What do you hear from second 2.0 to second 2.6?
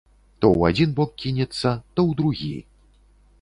ў другі.